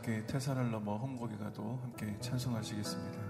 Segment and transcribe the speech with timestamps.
[0.00, 3.20] 함께 태산을 넘어 험곡에 가도 함께 찬송하시겠습니다.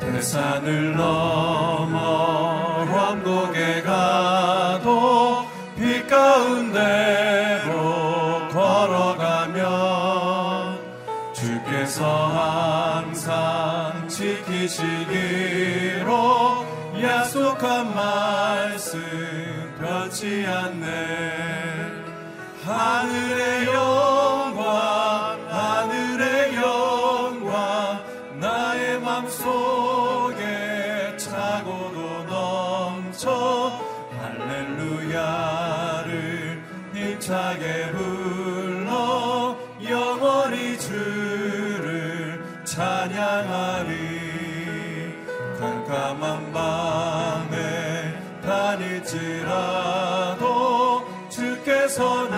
[0.00, 1.98] 태산을 넘어
[2.86, 5.44] 험곡에 가도
[5.76, 7.72] 빛 가운데로
[8.48, 9.60] 걸어가면
[11.34, 15.81] 주께서 항상 지키시기로
[17.32, 19.00] 약속한 말씀
[19.80, 22.04] 변치 않네.
[22.62, 24.62] 하늘의 영광
[25.48, 28.04] 하늘의 영광
[28.38, 30.44] 나의 맘속에
[31.16, 33.80] 차고도 넘쳐
[34.20, 35.42] 할렐루야를
[36.92, 38.61] 힘차게 불러
[45.92, 49.44] 깜깜한 밤에 다닐지라도
[51.28, 52.31] 주께서 나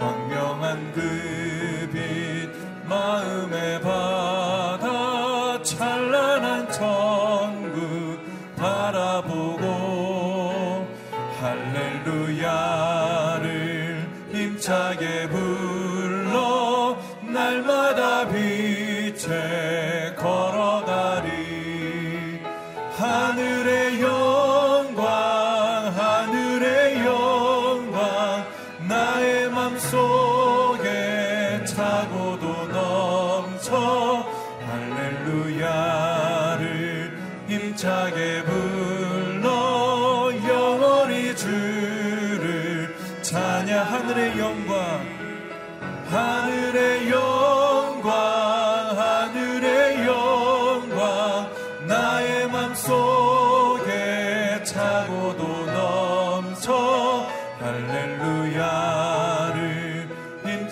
[0.00, 1.30] 광명한 그
[1.92, 2.50] 빛
[2.88, 4.09] 마음에 받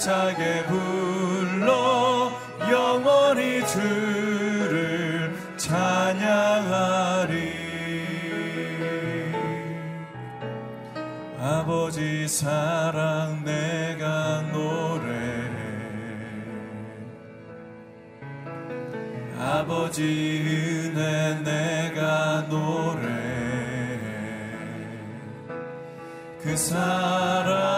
[0.09, 2.33] 힘차게 불러
[2.71, 7.37] 영원히 주를 찬양하리.
[11.39, 15.59] 아버지 사랑 내가 노래해.
[19.39, 23.09] 아버지 은혜 내가 노래해.
[26.43, 27.78] 그 사랑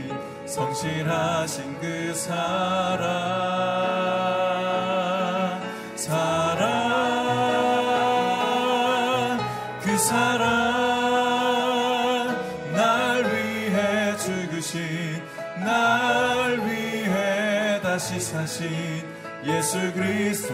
[0.51, 2.99] 성실하신 그 사랑
[5.95, 6.69] 사랑
[9.81, 10.51] 그 사랑.
[12.73, 15.23] 날 위해 죽으신
[15.63, 18.67] 날 위해 다시 사신
[19.45, 20.53] 예수 그리스도.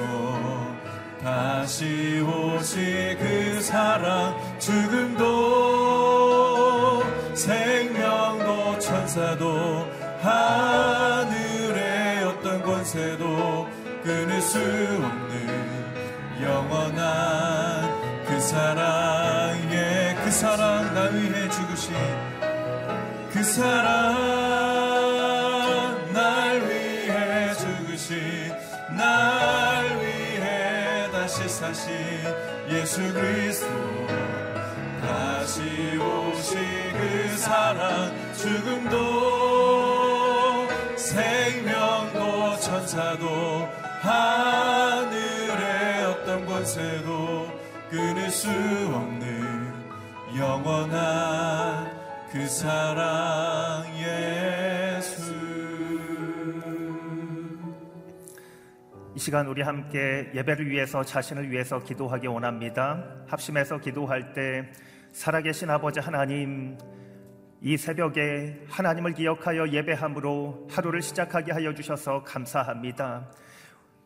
[1.23, 5.97] 다시 오실 그 사랑 죽음도
[7.33, 9.76] 생명도 천사도
[10.27, 13.69] 하늘의 어떤 권세도
[14.03, 21.95] 끊을 수 없는 영원한 그 사랑에 그 사랑 나 위해 죽으신
[23.31, 24.17] 그 사랑
[26.11, 28.53] 날 위해 죽으신
[28.97, 31.93] 날 위해 다시 사신
[32.69, 33.97] 예수 그리스도.
[35.01, 35.61] 다시
[35.97, 36.57] 오신
[36.97, 39.46] 그 사랑 죽음도
[42.97, 43.69] 천사도
[44.01, 45.55] 하늘의
[46.05, 47.47] 어떤 권세도
[47.91, 49.71] 끊을 수 없는
[50.35, 51.91] 영원한
[52.31, 55.31] 그 사랑 예수
[59.15, 63.03] 이 시간 우리 함께 예배를 위해서 자신을 위해서 기도하기 원합니다.
[63.27, 64.71] 합심해서 기도할 때
[65.11, 66.75] 살아계신 아버지 하나님
[67.61, 73.31] 이 새벽에 하나님을 기억하여 예배함으로 하루를 시작하게 하여 주셔서 감사합니다.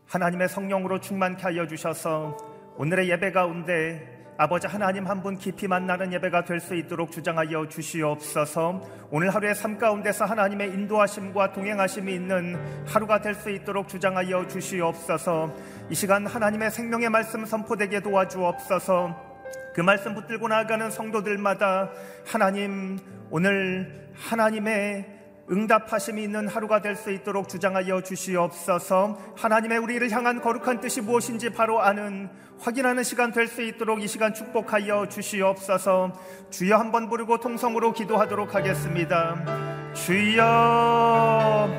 [0.08, 2.38] 하나님의 성령으로 충만케 하여 주셔서
[2.78, 8.82] 오늘의 예배 가운데 아버지 하나님 한 분 깊이 만나는 예배가 될 수 있도록 주장하여 주시옵소서.
[9.12, 12.56] 오늘 하루의 삶 가운데서 하나님의 인도하심과 동행하심이 있는
[12.88, 15.54] 하루가 될 수 있도록 주장하여 주시옵소서.
[15.90, 19.32] 이 시간 하나님의 생명의 말씀 선포되게 도와주옵소서.
[19.76, 21.92] 그 말씀 붙들고 나아가는 성도들마다
[22.26, 22.98] 하나님
[23.32, 25.06] 오늘 하나님의
[25.50, 29.18] 응답하심이 있는 하루가 될 수 있도록 주장하여 주시옵소서.
[29.38, 32.30] 하나님의 우리를 향한 거룩한 뜻이 무엇인지 바로 아는
[32.60, 36.12] 확인하는 시간 될 수 있도록 이 시간 축복하여 주시옵소서.
[36.50, 39.94] 주여 한번 부르고 통성으로 기도하도록 하겠습니다.
[39.94, 41.70] 주여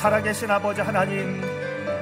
[0.00, 1.42] 살아계신 아버지 하나님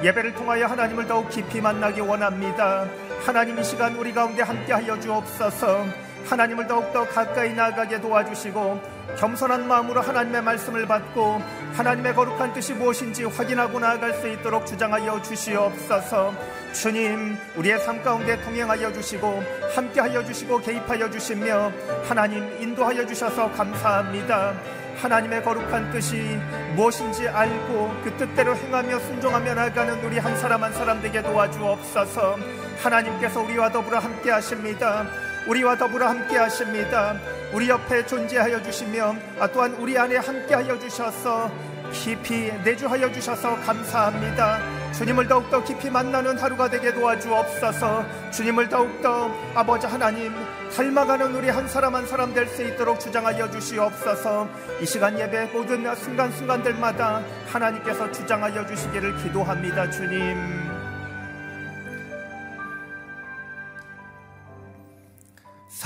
[0.03, 2.85] 예배를 통하여 하나님을 더욱 깊이 만나기 원합니다.
[3.25, 6.04] 하나님 이 시간 우리 가운데 함께하여 주옵소서.
[6.25, 11.41] 하나님을 더욱더 가까이 나가게 도와주시고 겸손한 마음으로 하나님의 말씀을 받고
[11.73, 16.33] 하나님의 거룩한 뜻이 무엇인지 확인하고 나아갈 수 있도록 주장하여 주시옵소서.
[16.73, 19.43] 주님, 우리의 삶 가운데 통행하여 주시고
[19.75, 21.71] 함께하여 주시고 개입하여 주시며
[22.07, 24.53] 하나님 인도하여 주셔서 감사합니다.
[25.01, 26.39] 하나님의 거룩한 뜻이
[26.75, 32.37] 무엇인지 알고 그 뜻대로 행하며 순종하며 나가는 우리 한 사람 한 사람 되게 도와주옵소서.
[32.81, 35.05] 하나님께서 우리와 더불어 함께 하십니다.
[35.47, 37.15] 우리와 더불어 함께 하십니다.
[37.53, 41.51] 우리 옆에 존재하여 주시며 아, 또한 우리 안에 함께 하여 주셔서
[41.91, 44.59] 깊이 내주하여 주셔서 감사합니다.
[44.93, 48.31] 주님을 더욱더 깊이 만나는 하루가 되게 도와주옵소서.
[48.31, 50.33] 주님을 더욱더 아버지 하나님
[50.75, 54.49] 닮아가는 우리 한 사람 한 사람 될 수 있도록 주장하여 주시옵소서.
[54.81, 57.21] 이 시간 예배 모든 순간순간들마다
[57.51, 59.89] 하나님께서 주장하여 주시기를 기도합니다.
[59.91, 60.64] 주님.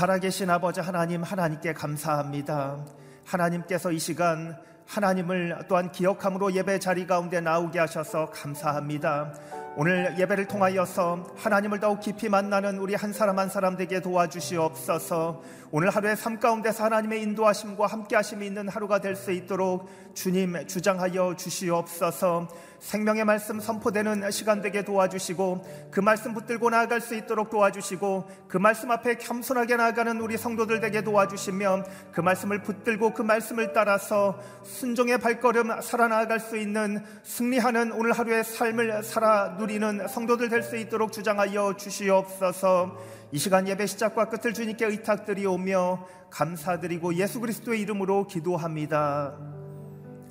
[0.00, 2.82] 살아계신 아버지 하나님 하나님께 감사합니다.
[3.26, 4.56] 하나님께서 이 시간
[4.86, 9.34] 하나님을 또한 기억함으로 예배 자리 가운데 나오게 하셔서 감사합니다.
[9.76, 15.42] 오늘 예배를 통하여서 하나님을 더욱 깊이 만나는 우리 한 사람 한 사람 되게 도와주시옵소서.
[15.70, 22.48] 오늘 하루의 삶 가운데서 하나님의 인도하심과 함께하심이 있는 하루가 될 수 있도록 주님 주장하여 주시옵소서.
[22.80, 28.90] 생명의 말씀 선포되는 시간 되게 도와주시고 그 말씀 붙들고 나아갈 수 있도록 도와주시고 그 말씀
[28.90, 35.82] 앞에 겸손하게 나아가는 우리 성도들 되게 도와주시며 그 말씀을 붙들고 그 말씀을 따라서 순종의 발걸음
[35.82, 42.96] 살아나갈 수 있는 승리하는 오늘 하루의 삶을 살아 누리는 성도들 될 수 있도록 주장하여 주시옵소서.
[43.32, 49.38] 이 시간 예배 시작과 끝을 주님께 의탁드리오며 감사드리고 예수 그리스도의 이름으로 기도합니다.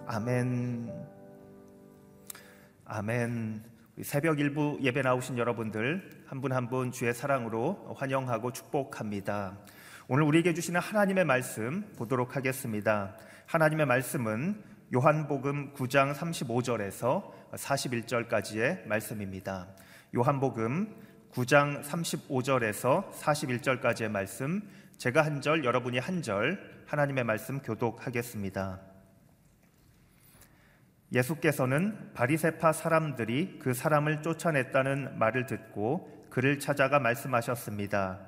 [0.07, 0.91] 아멘.
[2.85, 3.63] 아멘.
[4.01, 9.57] 새벽 일부 예배 나오신 여러분들 한 분 한 분 주의 사랑으로 환영하고 축복합니다.
[10.07, 13.15] 오늘 우리에게 주시는 하나님의 말씀 보도록 하겠습니다.
[13.45, 19.67] 하나님의 말씀은 요한복음 9장 35절에서 41절까지의 말씀입니다.
[20.15, 20.95] 요한복음
[21.31, 24.61] 9장 35절에서 41절까지의 말씀,
[24.97, 28.79] 제가 한 절, 여러분이 한 절, 하나님의 말씀 교독하겠습니다.
[31.13, 38.19] 예수께서는 바리세파 사람들이 그 사람을 쫓아냈다는 말을 듣고 그를 찾아가 말씀하셨습니다.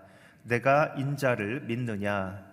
[0.44, 2.44] 내가 인자를 믿느냐?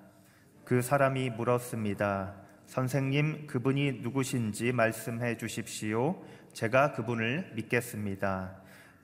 [0.65, 2.35] 그 사람이 물었습니다.
[2.67, 6.23] 선생님, 그분이 누구신지 말씀해 주십시오.
[6.52, 8.52] 제가 그분을 믿겠습니다.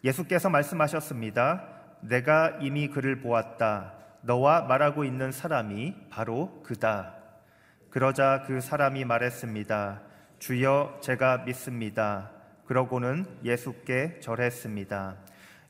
[0.02, 1.68] 예수께서 말씀하셨습니다.
[2.00, 3.94] 내가 이미 그를 보았다.
[4.22, 7.14] 너와 말하고 있는 사람이 바로 그다.
[7.90, 10.02] 그러자 그 사람이 말했습니다.
[10.38, 12.30] 주여 제가 믿습니다.
[12.66, 15.16] 그러고는 예수께 절했습니다.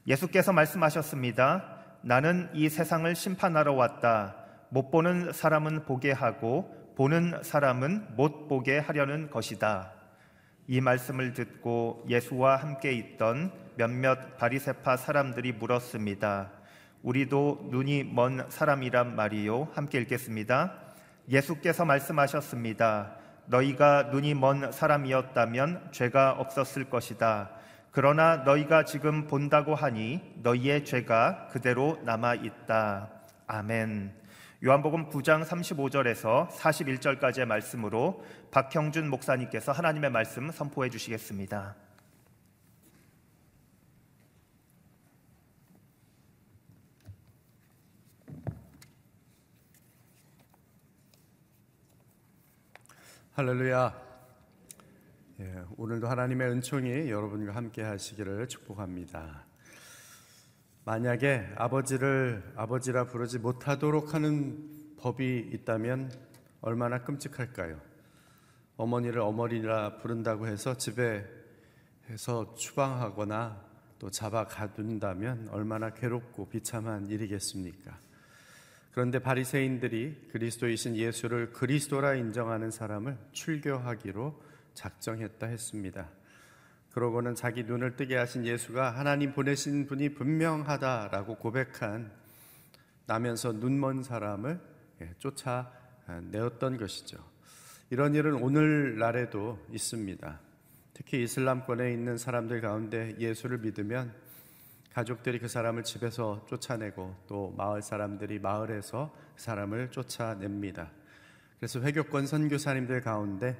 [0.07, 1.65] 예수께서 말씀하셨습니다.
[2.03, 4.37] 나는 이 세상을 심판하러 왔다.
[4.69, 9.94] 못 보는 사람은 보게 하고 보는 사람은 못 보게 하려는 것이다.
[10.67, 16.51] 이 말씀을 듣고 예수와 함께 있던 몇몇 바리세파 사람들이 물었습니다.
[17.03, 19.69] 우리도 눈이 먼 사람이란 말이요.
[19.75, 20.73] 함께 읽겠습니다.
[21.29, 23.17] 예수께서 말씀하셨습니다.
[23.47, 27.51] 너희가 눈이 먼 사람이었다면 죄가 없었을 것이다.
[27.91, 33.11] 그러나 너희가 지금 본다고 하니 너희의 죄가 그대로 남아 있다.
[33.47, 34.24] 아멘.
[34.67, 41.77] 요한복음 9장 35절에서 41절까지의 말씀으로 박형준 목사님께서 하나님의 말씀 선포해 주시겠습니다.
[53.35, 54.03] 할렐루야.
[55.41, 59.44] 예, 오늘도 하나님의 은총이 여러분과 함께 하시기를 축복합니다.
[60.87, 66.13] 만약에 아버지를 아버지라 부르지 못하도록 하는 법이 있다면
[66.61, 67.81] 얼마나 끔찍할까요?
[68.77, 73.65] 어머니를 어머니라 부른다고 해서 집에서 추방하거나
[73.99, 77.99] 또 잡아 가둔다면 얼마나 괴롭고 비참한 일이겠습니까?
[78.93, 84.39] 그런데 바리새인들이 그리스도이신 예수를 그리스도라 인정하는 사람을 출교하기로
[84.75, 86.11] 작정했다 했습니다.
[86.95, 92.13] 그러고는 자기 눈을 뜨게 하신 예수가 하나님 보내신 분이 분명하다라고 고백한
[93.07, 94.61] 나면서 눈먼 사람을
[95.03, 97.19] 예, 쫓아내었던 것이죠.
[97.91, 100.41] 이런 일은 오늘날에도 있습니다.
[100.95, 104.15] 특히 이슬람권에 있는 사람들 가운데 예수를 믿으면
[104.93, 110.93] 가족들이 그 사람을 집에서 쫓아내고 또 마을 사람들이 마을에서 그 사람을 쫓아냅니다.
[111.59, 113.57] 그래서 회교권 선교사님들 가운데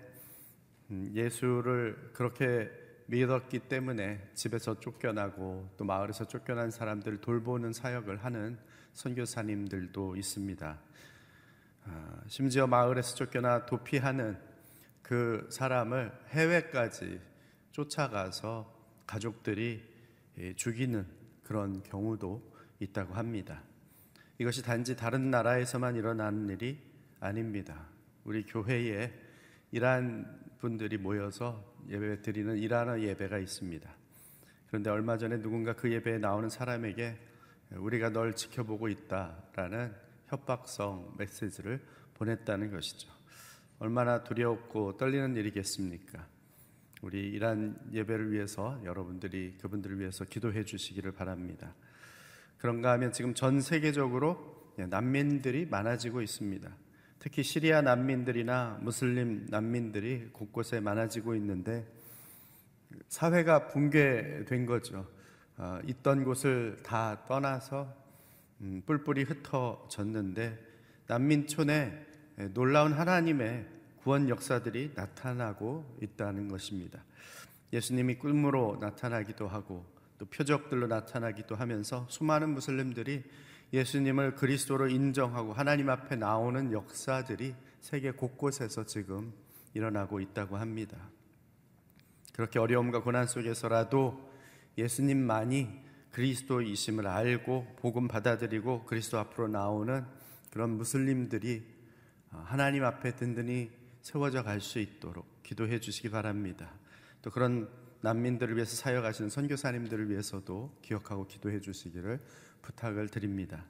[0.93, 8.59] 음, 예수를 그렇게 믿었기 때문에 집에서 쫓겨나고 또 마을에서 쫓겨난 사람들을 돌보는 사역을 하는
[8.95, 10.81] 선교사님들도 있습니다.
[11.87, 14.39] 아, 심지어 마을에서 쫓겨나 도피하는
[15.03, 17.21] 그 사람을 해외까지
[17.73, 18.73] 쫓아가서
[19.07, 19.83] 가족들이
[20.39, 21.07] 예, 죽이는
[21.43, 23.63] 그런 경우도 있다고 합니다.
[24.39, 26.81] 이것이 단지 다른 나라에서만 일어나는 일이
[27.21, 27.87] 아닙니다.
[28.25, 29.13] 우리 교회에
[29.75, 30.25] 이란
[30.61, 33.93] 분들이 모여서 예배 드리는 이란어 예배가 있습니다.
[34.69, 37.19] 그런데 얼마 전에 누군가 그 예배에 나오는 사람에게
[37.73, 39.93] 우리가 널 지켜보고 있다라는
[40.27, 41.81] 협박성 메시지를
[42.15, 43.11] 보냈다는 것이죠.
[43.81, 46.25] 얼마나 두렵고 떨리는 일이겠습니까?
[47.03, 51.75] 우리 이란 예배를 위해서 여러분들이 그분들을 위해서 기도해 주시기를 바랍니다.
[52.59, 56.84] 그런가 하면 지금 전 세계적으로 난민들이 많아지고 있습니다.
[57.25, 61.91] 특히 시리아 난민들이나 무슬림 난민들이 곳곳에 많아지고 있는데
[63.09, 65.09] 사회가 붕괴된 거죠.
[65.57, 67.91] 어, 있던 곳을 다 떠나서
[68.61, 70.59] 음, 뿔뿔이 흩어졌는데
[71.07, 72.07] 난민촌에
[72.53, 73.69] 놀라운 하나님의
[74.03, 77.03] 구원 역사들이 나타나고 있다는 것입니다.
[77.73, 79.87] 예수님이 꿈으로 나타나기도 하고
[80.19, 83.25] 또 표적들로 나타나기도 하면서 수많은 무슬림들이
[83.75, 89.33] 예수님을 그리스도로 인정하고 하나님 앞에 나오는 역사들이 세계 곳곳에서 지금
[89.75, 90.97] 일어나고 있다고 합니다.
[92.33, 94.31] 그렇게 어려움과 고난 속에서라도
[94.79, 100.05] 예수님만이 그리스도이심을 알고 복음 받아들이고 그리스도 앞으로 나오는
[100.53, 101.67] 그런 무슬림들이
[102.31, 106.71] 하나님 앞에 든든히 세워져 갈 수 있도록 기도해 주시기 바랍니다.
[107.23, 107.69] 또 그런
[108.03, 112.21] 난민들을 위해서 사역하시는 선교사님들을 위해서도 기억하고 기도해 주시기를
[112.65, 113.65] 부탁을 드립니다.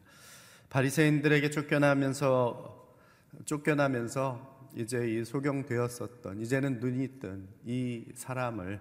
[0.70, 2.82] 바리새인들에게 쫓겨나면서
[3.44, 8.80] 쫓겨나면서 이제 이 소경되었었던 이제는 눈이 뜬 이 사람을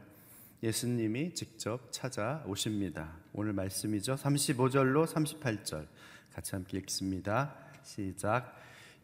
[0.61, 3.17] 예수님이 직접 찾아오십니다.
[3.33, 4.15] 오늘 말씀이죠.
[4.15, 5.87] 35절로 38절
[6.33, 7.55] 같이 함께 읽습니다.
[7.83, 8.55] 시작.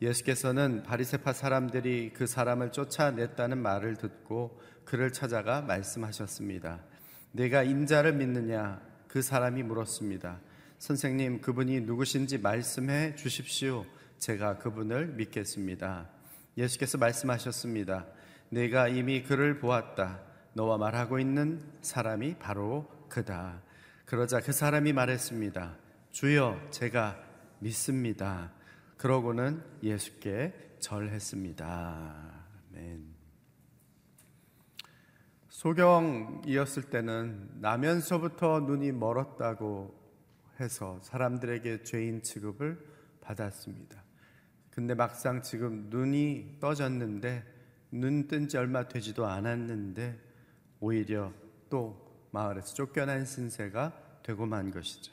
[0.02, 6.80] 예수께서는 바리세파 사람들이 그 사람을 쫓아냈다는 말을 듣고 그를 찾아가 말씀하셨습니다.
[7.34, 8.82] 내가 인자를 믿느냐?
[9.10, 10.40] 그 사람이 물었습니다.
[10.80, 13.86] 선생님, 그분이 누구신지 말씀해 주십시오.
[14.18, 16.10] 제가 그분을 믿겠습니다.
[16.58, 18.06] 예수께서 말씀하셨습니다.
[18.48, 20.22] 내가 이미 그를 보았다.
[20.54, 23.62] 너와 말하고 있는 사람이 바로 그다.
[24.06, 25.76] 그러자 그 사람이 말했습니다.
[26.12, 27.22] 주여, 제가
[27.60, 28.54] 믿습니다.
[28.96, 31.66] 그러고는 예수께 절했습니다.
[32.72, 33.06] 아멘.
[35.50, 39.99] 소경이었을 때는 나면서부터 눈이 멀었다고
[40.60, 42.80] 해서 사람들에게 죄인 취급을
[43.22, 44.04] 받았습니다.
[44.70, 47.44] 근데 막상 지금 눈이 떠졌는데
[47.92, 50.20] 눈 뜬 지 얼마 되지도 않았는데
[50.80, 51.34] 오히려
[51.70, 55.12] 또 마을에서 쫓겨난 신세가 되고 만 것이죠.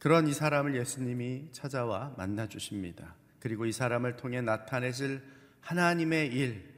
[0.00, 3.16] 그런 이 사람을 예수님이 찾아와 만나 주십니다.
[3.40, 5.22] 그리고 이 사람을 통해 나타내실
[5.60, 6.72] 하나님의 일,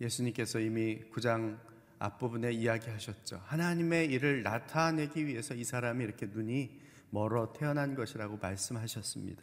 [0.00, 1.56] 예수님께서 이미 9장
[2.04, 3.40] 앞부분에 이야기하셨죠.
[3.46, 6.78] 하나님의 일을 나타내기 위해서 이 사람이 이렇게 눈이
[7.10, 9.42] 멀어 태어난 것이라고 말씀하셨습니다.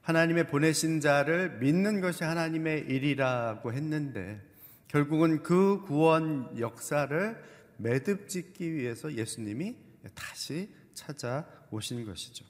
[0.00, 4.40] 하나님의 보내신 자를 믿는 것이 하나님의 일이라고 했는데
[4.88, 7.44] 결국은 그 구원 역사를
[7.76, 9.76] 매듭 짓기 위해서 예수님이
[10.14, 12.46] 다시 찾아오신 것이죠.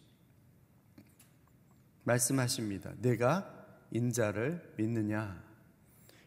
[2.05, 2.93] 말씀하십니다.
[2.99, 3.53] 내가
[3.91, 5.43] 인자를 믿느냐?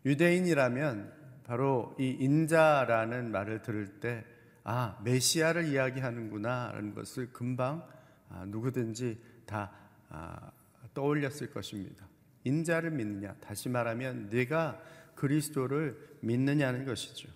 [0.05, 1.20] 유대인이라면
[1.51, 4.23] 바로 이 인자라는 말을 들을 때,
[4.63, 7.85] 아, 메시아를 이야기하는구나, 라는 것을 금방
[8.29, 9.69] 아, 누구든지 다
[10.07, 10.49] 아,
[10.93, 12.07] 떠올렸을 것입니다.
[12.45, 13.35] 인자를 믿느냐?
[13.41, 14.81] 다시 말하면 네가
[15.15, 17.27] 그리스도를 믿느냐는 것이죠.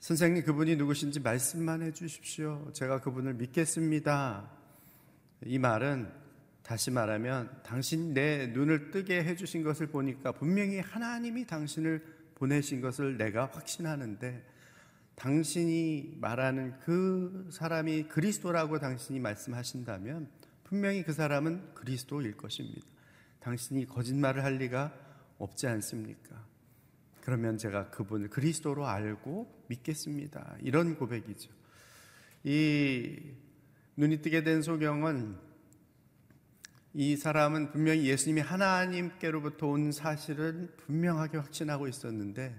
[0.00, 2.70] 선생님 그분이 누구신지 말씀만 해 주십시오.
[2.74, 4.50] 제가 그분을 믿겠습니다.
[5.46, 6.12] 이 말은
[6.62, 13.16] 다시 말하면 당신 내 눈을 뜨게 해 주신 것을 보니까 분명히 하나님이 당신을 보내신 것을
[13.16, 14.44] 내가 확신하는데
[15.14, 20.28] 당신이 말하는 그 사람이 그리스도라고 당신이 말씀하신다면
[20.62, 22.86] 분명히 그 사람은 그리스도일 것입니다.
[23.40, 24.92] 당신이 거짓말을 할 리가
[25.38, 26.46] 없지 않습니까?
[27.22, 30.56] 그러면 제가 그분을 그리스도로 알고 믿겠습니다.
[30.62, 31.50] 이런 고백이죠.
[32.44, 33.16] 이
[33.96, 35.47] 눈이 뜨게 된 소경은
[36.94, 42.58] 이 사람은 분명히 예수님이 하나님께로부터 온 사실은 분명하게 확신하고 있었는데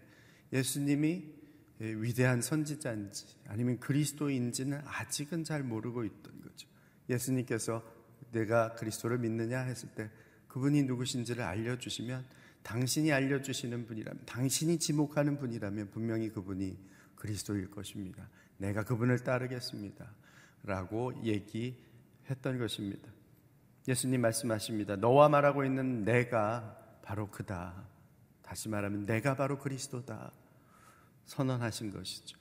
[0.54, 1.26] 예수님이
[1.80, 6.68] 위대한 선지자인지 아니면 그리스도인지는 아직은 잘 모르고 있던 거죠.
[7.10, 7.84] 예수님께서
[8.32, 10.10] 내가 그리스도를 믿느냐 했을 때
[10.48, 12.26] 그분이 누구신지를 알려주시면
[12.62, 16.78] 당신이 알려주시는 분이라면, 당신이 지목하는 분이라면 분명히 그분이
[17.16, 18.30] 그리스도일 것입니다.
[18.58, 20.14] 내가 그분을 따르겠습니다.
[20.64, 23.10] 라고 얘기했던 것입니다.
[23.88, 24.96] 예수님 말씀하십니다.
[24.96, 27.74] 너와 말하고 있는 내가 바로 그다.
[28.42, 30.32] 다시 말하면 내가 바로 그리스도다.
[31.26, 32.38] 선언하신 것이죠.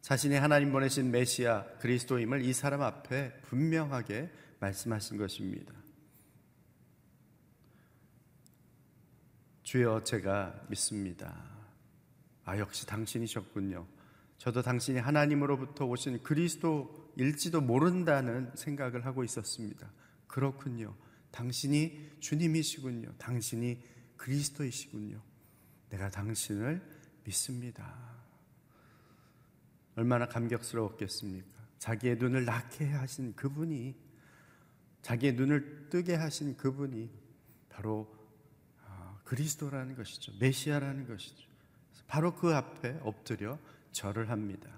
[0.00, 5.72] 자신이 하나님 보내신 메시아 그리스도임을 이 사람 앞에 분명하게 말씀하신 것입니다.
[9.62, 11.44] 주여 제가 믿습니다.
[12.44, 13.86] 아 역시 당신이셨군요.
[14.38, 19.90] 저도 당신이 하나님으로부터 오신 그리스도일지도 모른다는 생각을 하고 있었습니다.
[20.28, 20.94] 그렇군요.
[21.32, 23.14] 당신이 주님이시군요.
[23.18, 23.82] 당신이
[24.16, 25.20] 그리스도이시군요.
[25.90, 26.80] 내가 당신을
[27.24, 28.16] 믿습니다.
[29.96, 31.58] 얼마나 감격스러웠겠습니까?
[31.78, 33.96] 자기의 눈을 낳게 하신 그분이,
[35.02, 37.10] 자기의 눈을 뜨게 하신 그분이
[37.68, 38.16] 바로
[39.24, 40.32] 그리스도라는 것이죠.
[40.40, 41.48] 메시아라는 것이죠.
[42.06, 43.58] 바로 그 앞에 엎드려
[43.92, 44.70] 절을 합니다.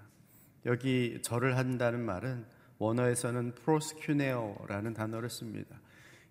[0.65, 2.45] 여기 절을 한다는 말은
[2.81, 5.79] 원어에서는 프로스큐네어라는 단어를 씁니다.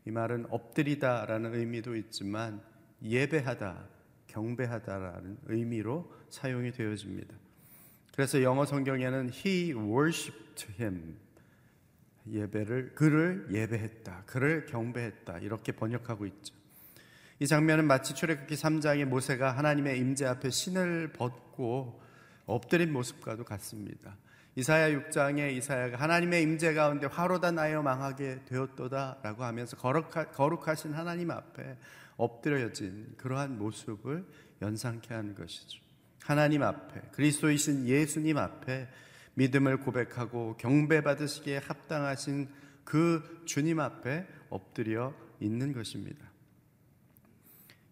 [0.05, 2.61] 이 말은 엎드리다라는 의미도 있지만
[3.03, 3.85] 예배하다,
[4.27, 7.37] 경배하다라는 의미로 사용이 되어집니다.
[8.13, 11.17] 그래서 영어 성경에는 he worshipped him
[12.29, 16.55] 예배를 그를 예배했다, 그를 경배했다 이렇게 번역하고 있죠.
[17.39, 22.03] 이 장면은 마치 출애굽기 3장의 모세가 하나님의 임재 앞에 신을 벗고
[22.45, 24.17] 엎드린 모습과도 같습니다.
[24.57, 31.31] 이사야 6장에 이사야가 하나님의 임재 가운데 화로다 나여 망하게 되었도다라고 하면서 거룩하, 거룩하 신 하나님
[31.31, 31.79] 앞에
[32.17, 34.27] 엎드려진 그러한 모습을
[34.61, 35.81] 연상케 하는 것이죠.
[36.23, 38.89] 하나님 앞에 그리스도이신 예수님 앞에
[39.35, 42.49] 믿음을 고백하고 경배 받으시기에 합당하신
[42.85, 46.29] 그 주님 앞에 엎드려 있는 것입니다.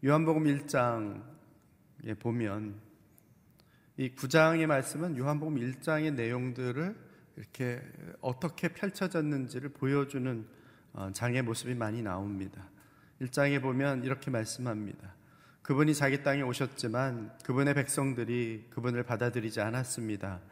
[0.05, 2.88] 요한복음 1장에 보면
[4.01, 6.95] 이 9장의 말씀은 요한복음 1장의 내용들을
[7.35, 7.83] 이렇게
[8.21, 10.47] 어떻게 펼쳐졌는지를 보여주는
[10.93, 12.71] 어, 장의 모습이 많이 나옵니다.
[13.21, 15.17] 1장에 보면 이렇게 말씀합니다.
[15.63, 20.43] 그분이 자기 땅에 오셨지만 그분의 백성들이 그분을 받아들이지 않았습니다.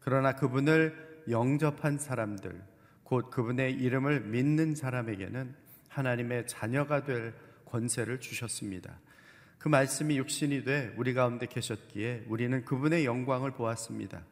[0.00, 2.58] 그러나 그분을 영접한 사람들,
[3.04, 5.54] 곧 그분의 이름을 믿는 사람에게는
[5.90, 7.34] 하나님의 자녀가 될
[7.66, 8.98] 권세를 주셨습니다.
[9.58, 14.22] 그 말씀이 육신이 돼 우리 가운데 계셨기에 우리는 그분의 영광을 보았습니다.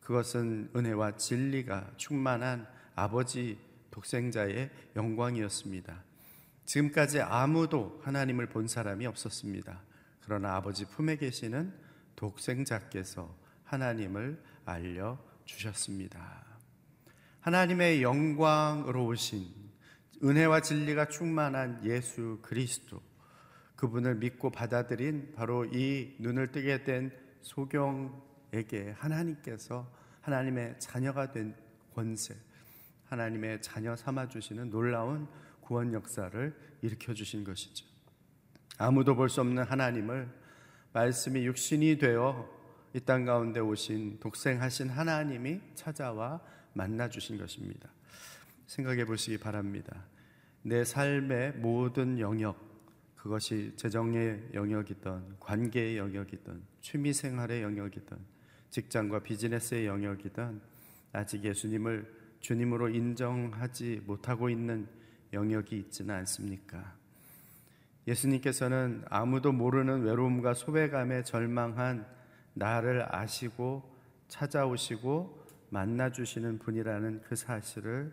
[0.00, 3.58] 그것은 은혜와 진리가 충만한 아버지
[3.90, 6.02] 독생자의 영광이었습니다.
[6.64, 9.82] 지금까지 아무도 하나님을 본 사람이 없었습니다.
[10.24, 11.72] 그러나 아버지 품에 계시는
[12.16, 16.44] 독생자께서 하나님을 알려 주셨습니다.
[17.40, 19.46] 하나님의 영광으로 오신
[20.24, 23.02] 은혜와 진리가 충만한 예수 그리스도
[23.76, 27.10] 그분을 믿고 받아들인 바로 이 눈을 뜨게 된
[27.42, 29.90] 소경에게 하나님께서
[30.22, 31.54] 하나님의 자녀가 된
[31.94, 32.34] 권세,
[33.06, 35.28] 하나님의 자녀 삼아 주시는 놀라운
[35.60, 37.86] 구원 역사를 일으켜 주신 것이죠.
[38.78, 40.28] 아무도 볼 수 없는 하나님을
[40.92, 42.48] 말씀이 육신이 되어
[42.94, 46.40] 이 땅 가운데 오신 독생하신 하나님이 찾아와
[46.72, 47.90] 만나 주신 것입니다.
[48.66, 50.04] 생각해 보시기 바랍니다.
[50.62, 52.56] 내 삶의 모든 영역,
[53.26, 58.16] 그것이 재정의 영역이든 관계의 영역이든 취미 생활의 영역이든
[58.70, 60.60] 직장과 비즈니스의 영역이든
[61.12, 62.08] 아직 예수님을
[62.38, 64.86] 주님으로 인정하지 못하고 있는
[65.32, 66.94] 영역이 있지는 않습니까?
[68.06, 72.06] 예수님께서는 아무도 모르는 외로움과 소외감에 절망한
[72.54, 73.92] 나를 아시고
[74.28, 78.12] 찾아오시고 만나주시는 분이라는 그 사실을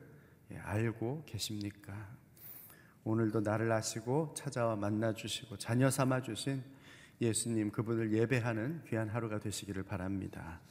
[0.51, 2.22] 예, 알고 계십니까?
[3.03, 6.63] 오늘도 나를 아시고 찾아와 만나 주시고 자녀 삼아 주신
[7.21, 10.61] 예수님 그분을 예배하는 귀한 하루가 되시기를 바랍니다.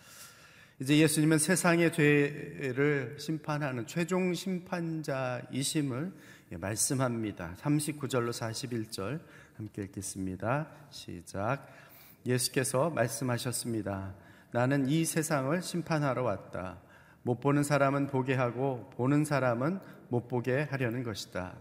[0.80, 6.12] 이제 예수님은 세상의 죄를 심판하는 최종 심판자이심을
[6.58, 7.54] 말씀합니다.
[7.60, 9.20] 39절로 41절
[9.56, 10.68] 함께 읽겠습니다.
[10.90, 11.66] 시작.
[12.26, 14.14] 예수께서 말씀하셨습니다.
[14.50, 16.80] 나는 이 세상을 심판하러 왔다.
[17.22, 21.54] 못 보는 사람은 보게 하고 보는 사람은 못 보게 하려는 것이다.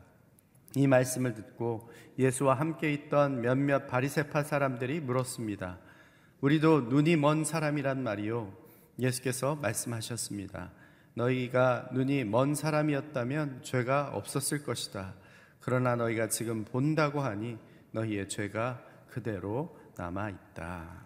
[0.76, 5.80] 이 말씀을 듣고 예수와 함께 있던 몇몇 바리세파 사람들이 물었습니다.
[6.42, 8.52] 우리도 눈이 먼 사람이란 말이요.
[9.00, 10.72] 예수께서 말씀하셨습니다.
[11.14, 15.14] 너희가 눈이 먼 사람이었다면 죄가 없었을 것이다.
[15.60, 17.58] 그러나 너희가 지금 본다고 하니
[17.92, 21.06] 너희의 죄가 그대로 남아 있다.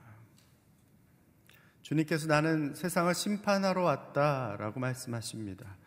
[1.82, 5.78] 주님께서 나는 세상을 심판하러 왔다라고 말씀하십니다.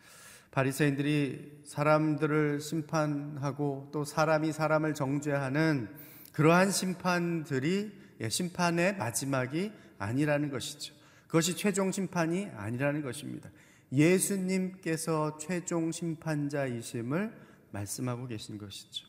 [0.59, 5.87] 바리새인들이 사람들을 심판하고 또 사람이 사람을 정죄하는
[6.33, 10.93] 그러한 심판들이 예, 심판의 마지막이 아니라는 것이죠.
[11.27, 13.49] 그것이 최종 심판이 아니라는 것입니다.
[13.93, 17.31] 예수님께서 최종 심판자이심을
[17.71, 19.07] 말씀하고 계신 것이죠.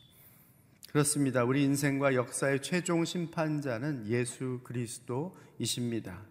[0.89, 1.43] 그렇습니다.
[1.43, 6.21] 우리 인생과 역사의 최종 심판자는 예수 그리스도이십니다.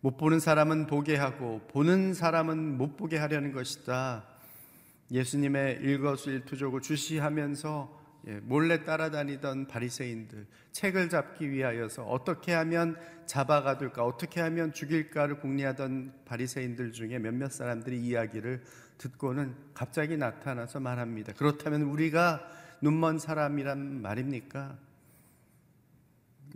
[0.00, 4.33] 못 보는 사람은 보게 하고 보는 사람은 못 보게 하려는 것이다.
[5.10, 14.72] 예수님의 일거수일투족을 주시하면서 예, 몰래 따라다니던 바리새인들 책을 잡기 위하여서 어떻게 하면 잡아가둘까 어떻게 하면
[14.72, 18.62] 죽일까를 궁리하던 바리새인들 중에 몇몇 사람들이 이야기를
[18.96, 21.34] 듣고는 갑자기 나타나서 말합니다.
[21.34, 22.48] 그렇다면 우리가
[22.80, 24.78] 눈먼 사람이란 말입니까?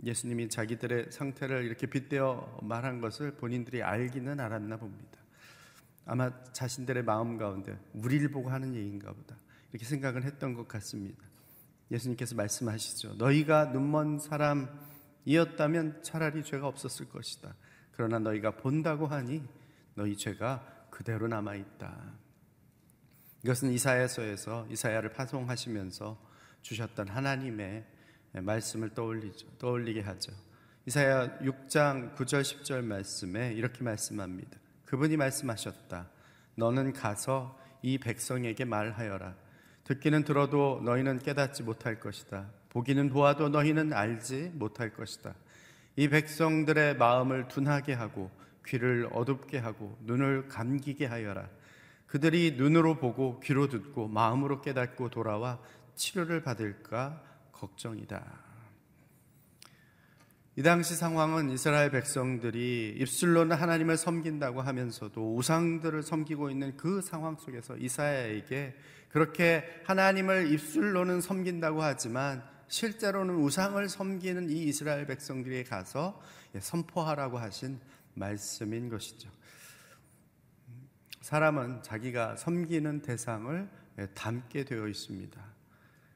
[0.03, 5.18] 예수님이 자기들의 상태를 이렇게 빗대어 말한 것을 본인들이 알기는 알았나 봅니다.
[6.09, 9.37] 아마 자신들의 마음 가운데 우리를 보고 하는 얘기인가 보다.
[9.71, 11.23] 이렇게 생각을 했던 것 같습니다.
[11.91, 13.13] 예수님께서 말씀하시죠.
[13.15, 17.53] 너희가 눈먼 사람이었다면 차라리 죄가 없었을 것이다.
[17.91, 19.47] 그러나 너희가 본다고 하니
[19.93, 22.13] 너희 죄가 그대로 남아 있다.
[23.43, 26.19] 이것은 이사야서에서 이사야를 파송하시면서
[26.63, 27.85] 주셨던 하나님의
[28.33, 29.47] 말씀을 떠올리죠.
[29.59, 30.31] 떠올리게 하죠.
[30.87, 34.57] 이사야 6장 9절 10절 말씀에 이렇게 말씀합니다.
[34.89, 36.09] 그분이 말씀하셨다.
[36.55, 39.35] 너는 가서 이 백성에게 말하여라.
[39.83, 42.47] 듣기는 들어도 너희는 깨닫지 못할 것이다.
[42.69, 45.35] 보기는 보아도 너희는 알지 못할 것이다.
[45.95, 48.31] 이 백성들의 마음을 둔하게 하고
[48.65, 51.47] 귀를 어둡게 하고 눈을 감기게 하여라.
[52.07, 55.59] 그들이 눈으로 보고 귀로 듣고 마음으로 깨닫고 돌아와
[55.93, 57.21] 치료를 받을까
[57.51, 58.48] 걱정이다.
[60.59, 67.77] 이 당시 상황은 이스라엘 백성들이 입술로는 하나님을 섬긴다고 하면서도 우상들을 섬기고 있는 그 상황 속에서
[67.77, 68.75] 이사야에게
[69.07, 76.21] 그렇게 하나님을 입술로는 섬긴다고 하지만 실제로는 우상을 섬기는 이 이스라엘 백성들에 가서
[76.59, 77.79] 선포하라고 하신
[78.15, 79.29] 말씀인 것이죠.
[81.21, 83.69] 사람은 자기가 섬기는 대상을
[84.13, 85.41] 담게 되어 있습니다.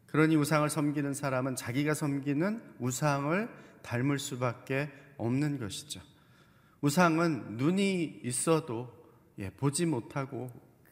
[0.07, 6.01] 그러니 우상을 섬기는 사람은 자기가 섬기는 우상을 닮을 수밖에 없는 것이죠.
[6.81, 8.91] 우상은 눈이 있어도
[9.57, 10.51] 보지 못하고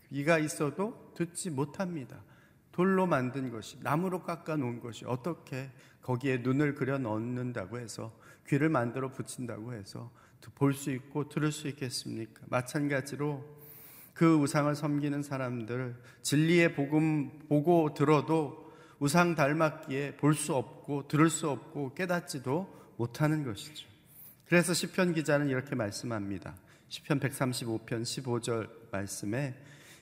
[0.10, 2.24] 귀가 있어도 듣지 못합니다.
[2.72, 5.70] 돌로 만든 것이 나무로 깎아 놓은 것이 어떻게
[6.02, 10.12] 거기에 눈을 그려 넣는다고 해서 귀를 만들어 붙인다고 해서
[10.56, 12.42] 볼 수 있고 들을 수 있겠습니까?
[12.48, 13.44] 마찬가지로
[14.14, 21.50] 그 우상을 섬기는 사람들 진리의 복음 보고 들어도 우상 닮았기에 볼 수 없고 들을 수
[21.50, 23.88] 없고 깨닫지도 못하는 것이죠.
[24.46, 26.56] 그래서 시편 기자는 이렇게 말씀합니다.
[26.90, 29.56] 시편 135편 15절 말씀에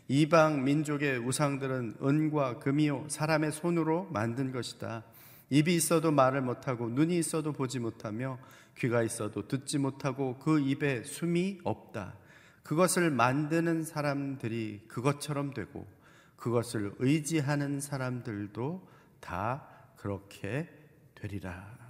[0.10, 5.06] 이방 민족의 우상들은 은과 금이요 사람의 손으로 만든 것이다.
[5.50, 8.38] 입이 있어도 말을 못하고 눈이 있어도 보지 못하며
[8.78, 12.16] 귀가 있어도 듣지 못하고 그 입에 숨이 없다.
[12.64, 15.88] 그것을 만드는 사람들이 그것처럼 되고
[16.36, 18.88] 그것을 의지하는 사람들도
[19.22, 20.68] 다 그렇게
[21.16, 21.89] 되리라.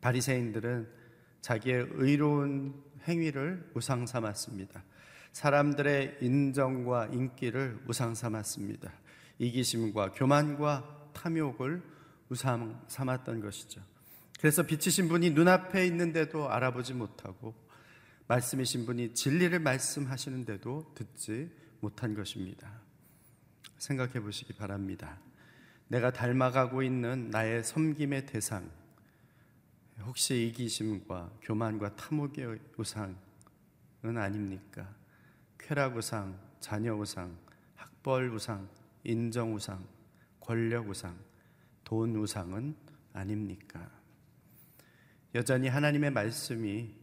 [0.00, 0.88] 바리새인들은
[1.40, 4.84] 자기의 의로운 행위를 우상 삼았습니다.
[5.32, 8.92] 사람들의 인정과 인기를 우상 삼았습니다.
[9.38, 11.82] 이기심과 교만과 탐욕을
[12.28, 13.80] 우상 삼았던 것이죠.
[14.40, 17.54] 그래서 빛이신 분이 눈앞에 있는데도 알아보지 못하고
[18.28, 22.70] 말씀이신 분이 진리를 말씀하시는데도 듣지 못한 것입니다.
[23.78, 25.18] 생각해 보시기 바랍니다.
[25.88, 28.70] 내가 닮아가고 있는 나의 섬김의 대상,
[30.04, 33.16] 혹시 이기심과 교만과 탐욕의 우상은
[34.02, 34.94] 아닙니까?
[35.58, 37.36] 쾌락 우상, 자녀 우상,
[37.74, 38.68] 학벌 우상,
[39.04, 39.86] 인정 우상,
[40.40, 41.18] 권력 우상,
[41.84, 42.76] 돈 우상은
[43.12, 43.90] 아닙니까?
[45.34, 46.94] 여전히 하나님의 말씀이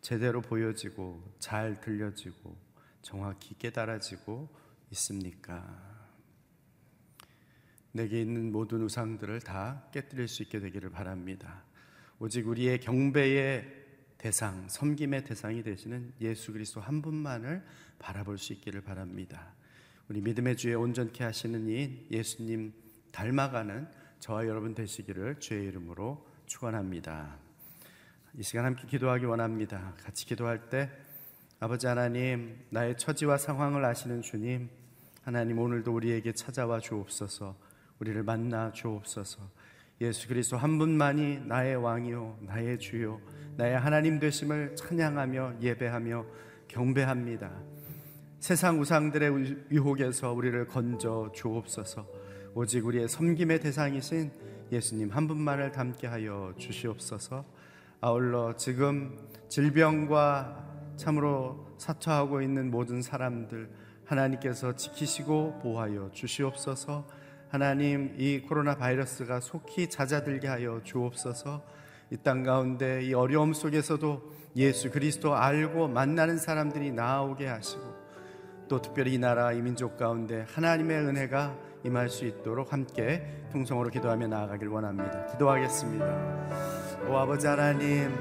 [0.00, 2.56] 제대로 보여지고 잘 들려지고
[3.00, 4.48] 정확히 깨달아지고
[4.90, 5.94] 있습니까?
[7.92, 11.62] 내게 있는 모든 우상들을 다 깨뜨릴 수 있게 되기를 바랍니다.
[12.18, 13.84] 오직 우리의 경배의
[14.18, 17.62] 대상, 섬김의 대상이 되시는 예수 그리스도 한 분만을
[17.98, 19.52] 바라볼 수 있기를 바랍니다.
[20.08, 22.72] 우리 믿음의 주에 온전케 하시는 이 예수님
[23.10, 23.88] 닮아가는
[24.20, 27.36] 저와 여러분 되시기를 주의 이름으로 축원합니다.
[28.38, 29.94] 이 시간 함께 기도하기 원합니다.
[30.02, 30.90] 같이 기도할 때
[31.60, 34.68] 아버지 하나님 나의 처지와 상황을 아시는 주님
[35.22, 37.56] 하나님 오늘도 우리에게 찾아와 주옵소서
[37.98, 39.48] 우리를 만나 주옵소서
[40.00, 43.20] 예수 그리스도 한 분만이 나의 왕이요 나의 주요
[43.56, 46.26] 나의 하나님 되심을 찬양하며 예배하며
[46.66, 47.52] 경배합니다.
[48.40, 52.06] 세상 우상들의 유혹에서 우리를 건져 주옵소서.
[52.54, 54.32] 오직 우리의 섬김의 대상이신
[54.72, 57.44] 예수님 한 분만을 담게 하여 주시옵소서.
[58.00, 59.16] 아울러 지금
[59.48, 63.70] 질병과 참으로 사투하고 있는 모든 사람들
[64.04, 67.06] 하나님께서 지키시고 보호하여 주시옵소서.
[67.54, 71.62] 하나님 이 코로나 바이러스가 속히 잦아들게 하여 주옵소서.
[72.10, 74.22] 이 땅 가운데 이 어려움 속에서도
[74.56, 77.82] 예수 그리스도 알고 만나는 사람들이 나오게 하시고
[78.66, 84.26] 또 특별히 이 나라 이 민족 가운데 하나님의 은혜가 임할 수 있도록 함께 통성으로 기도하며
[84.26, 85.24] 나아가길 원합니다.
[85.26, 87.08] 기도하겠습니다.
[87.08, 88.12] 오 아버지 하나님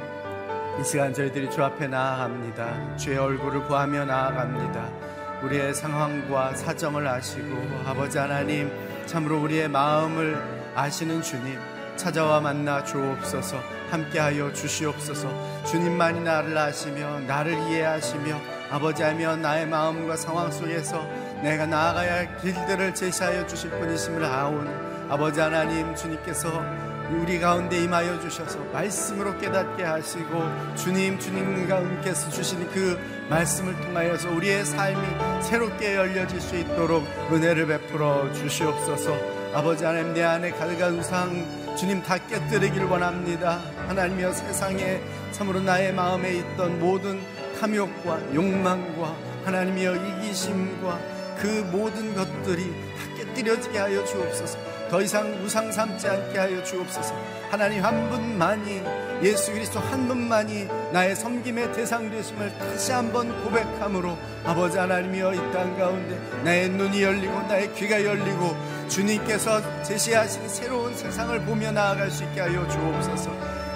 [0.79, 2.97] 이 시간 저희들이 주 앞에 나아갑니다.
[2.97, 5.43] 주의 얼굴을 구하며 나아갑니다.
[5.43, 7.47] 우리의 상황과 사정을 아시고
[7.87, 10.41] 아버지 하나님 참으로 우리의 마음을
[10.75, 11.59] 아시는 주님
[11.95, 15.63] 찾아와 만나 주옵소서 함께하여 주시옵소서.
[15.65, 21.03] 주님만이 나를 아시며 나를 이해하시며 아버지하며 나의 마음과 상황 속에서
[21.43, 24.69] 내가 나아가야 할 길들을 제시하여 주실 분이심을 아오니
[25.09, 32.99] 아버지 하나님 주님께서 우리 가운데 임하여 주셔서 말씀으로 깨닫게 하시고 주님 주님 가운데서 주신 그
[33.29, 39.15] 말씀을 통하여서 우리의 삶이 새롭게 열려질 수 있도록 은혜를 베풀어 주시옵소서
[39.53, 46.33] 아버지 하나님 내 안에 가득한 우상 주님 다 깨뜨리길 원합니다 하나님여 세상에 참으로 나의 마음에
[46.35, 47.21] 있던 모든
[47.59, 50.99] 탐욕과 욕망과 하나님이여 이기심과
[51.37, 54.72] 그 모든 것들이 다 깨뜨려지게 하여 주옵소서.
[54.93, 57.15] 더 이상 우상 삼지 않게 하여 주옵소서.
[57.49, 58.83] 하나님 한 분만이
[59.23, 65.75] 예수 그리스도 한 분만이 나의 섬김의 대상 되심을 다시 한번 고백함으로 아버지 하나님이여 이 땅
[65.79, 68.55] 가운데 나의 눈이 열리고 나의 귀가 열리고
[68.87, 73.31] 주님께서 제시하신 새로운 세상을 보며 나아갈 수 있게 하여 주옵소서.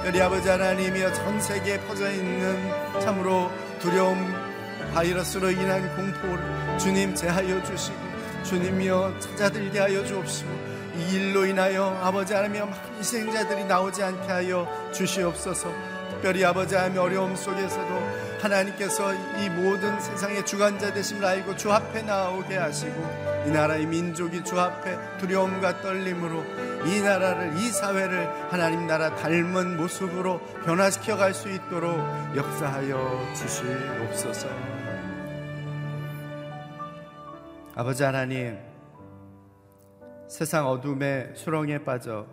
[0.06, 2.70] 우리 아버지 하나님이여 전 세계에 퍼져 있는
[3.02, 3.50] 참으로
[3.80, 4.36] 두려움
[4.94, 7.98] 바이러스로 인한 공포를 주님 제하여 주시고
[8.44, 15.72] 주님이여 찾아들게 하여 주옵시고 이 일로 인하여 아버지 하나님이여 많은 희생자들이 나오지 않게 하여 주시옵소서
[16.12, 22.58] 특별히 아버지 하나님 어려움 속에서도 하나님께서 이 모든 세상의 주관자 되심을 알고 주 앞에 나오게
[22.58, 26.44] 하시고 이 나라의 민족이 주 앞에 두려움과 떨림으로
[26.86, 31.96] 이 나라를 이 사회를 하나님 나라 닮은 모습으로 변화시켜 갈 수 있도록
[32.36, 34.48] 역사하여 주시옵소서.
[37.76, 38.58] 아버지 하나님
[40.28, 42.28] 세상 어둠의 수렁에 빠져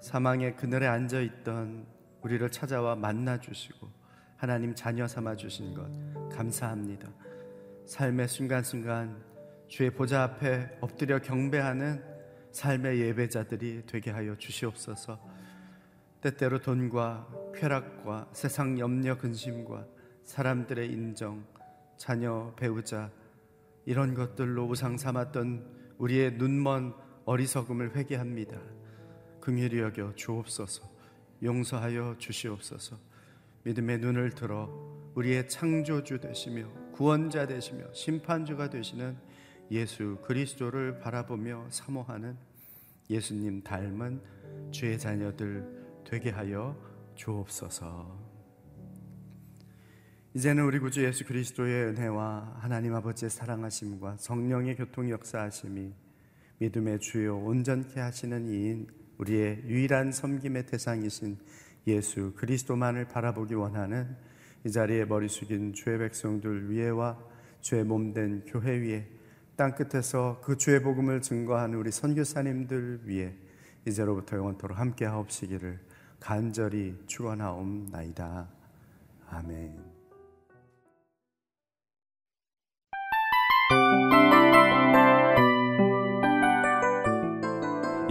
[0.00, 1.86] 사망의 그늘에 앉아 있던
[2.22, 3.88] 우리를 찾아와 만나 주시고
[4.36, 5.88] 하나님 자녀 삼아 주신 것
[6.34, 7.08] 감사합니다.
[7.86, 9.22] 삶의 순간순간
[9.68, 12.02] 주의 보좌 앞에 엎드려 경배하는
[12.50, 15.20] 삶의 예배자들이 되게 하여 주시옵소서.
[16.20, 19.86] 때때로 돈과 쾌락과 세상 염려 근심과
[20.24, 21.44] 사람들의 인정,
[21.96, 23.08] 자녀, 배우자
[23.84, 28.58] 이런 것들로 우상 삼았던 우리의 눈먼 어리석음을 회개합니다.
[29.40, 30.90] 긍휼히 여겨 주옵소서.
[31.42, 32.96] 용서하여 주시옵소서.
[33.64, 34.68] 믿음의 눈을 들어
[35.14, 39.16] 우리의 창조주 되시며 구원자 되시며 심판주가 되시는
[39.70, 42.36] 예수 그리스도를 바라보며 사모하는
[43.08, 44.20] 예수님 닮은
[44.70, 46.76] 주의 자녀들 되게 하여
[47.14, 48.21] 주옵소서.
[50.34, 55.92] 이제는 우리 구주 예수 그리스도의 은혜와 하나님 아버지의 사랑하심과 성령의 교통 역사하심이
[56.56, 58.86] 믿음의 주요 온전케 하시는 이인
[59.18, 61.36] 우리의 유일한 섬김의 대상이신
[61.86, 64.16] 예수 그리스도만을 바라보기 원하는
[64.64, 67.18] 이 자리에 머리 숙인 주의 백성들 위에와
[67.60, 69.06] 주의 몸된 교회 위에
[69.54, 73.34] 땅 끝에서 그 주의 복음을 증거하는 우리 선교사님들 위해
[73.86, 75.78] 이제로부터 영원토록 함께 하옵시기를
[76.20, 78.48] 간절히 축원하옵나이다.
[79.28, 79.91] 아멘.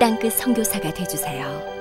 [0.00, 1.79] 땅끝 선교사가 되주세요.